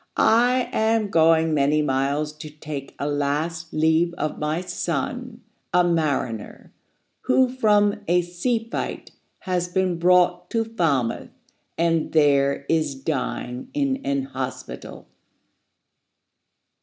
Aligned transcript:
I 0.17 0.67
am 0.73 1.11
going 1.11 1.53
many 1.53 1.83
miles 1.83 2.33
to 2.37 2.49
take 2.49 2.95
A 2.97 3.07
last 3.07 3.71
leave 3.71 4.15
of 4.15 4.39
my 4.39 4.61
son, 4.61 5.41
a 5.75 5.83
mariner, 5.83 6.73
Who 7.25 7.47
from 7.47 8.01
a 8.07 8.23
sea 8.23 8.67
fight 8.71 9.11
has 9.41 9.67
been 9.67 9.99
brought 9.99 10.49
to 10.49 10.65
Falmouth, 10.65 11.29
And 11.77 12.13
there 12.13 12.65
is 12.67 12.95
dying 12.95 13.69
in 13.75 14.03
an 14.03 14.23
hospital." 14.23 15.05